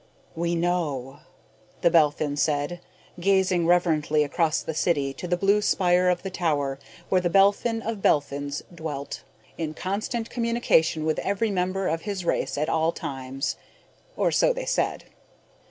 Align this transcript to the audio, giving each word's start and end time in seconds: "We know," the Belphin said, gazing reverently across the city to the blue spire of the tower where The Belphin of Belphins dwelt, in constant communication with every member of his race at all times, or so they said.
"We 0.35 0.55
know," 0.55 1.19
the 1.81 1.91
Belphin 1.91 2.35
said, 2.35 2.79
gazing 3.19 3.67
reverently 3.67 4.23
across 4.23 4.63
the 4.63 4.73
city 4.73 5.13
to 5.13 5.27
the 5.27 5.37
blue 5.37 5.61
spire 5.61 6.09
of 6.09 6.23
the 6.23 6.31
tower 6.31 6.79
where 7.09 7.21
The 7.21 7.29
Belphin 7.29 7.83
of 7.83 8.01
Belphins 8.01 8.63
dwelt, 8.73 9.21
in 9.59 9.75
constant 9.75 10.31
communication 10.31 11.05
with 11.05 11.19
every 11.19 11.51
member 11.51 11.87
of 11.87 12.01
his 12.01 12.25
race 12.25 12.57
at 12.57 12.67
all 12.67 12.91
times, 12.91 13.57
or 14.17 14.31
so 14.31 14.53
they 14.53 14.65
said. 14.65 15.03